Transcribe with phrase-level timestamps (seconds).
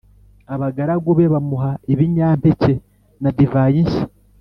[0.53, 2.73] Abgaragu be bamuha ibinyampeke
[3.21, 4.03] na divayi nshya